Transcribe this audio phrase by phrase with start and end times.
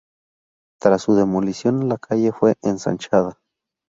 [0.81, 3.39] Tras su demolición la calle fue ensanchada.